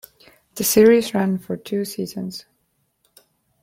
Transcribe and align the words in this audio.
The 0.55 0.63
series 0.63 1.13
ran 1.13 1.37
for 1.37 1.55
two 1.55 1.85
seasons. 1.85 2.45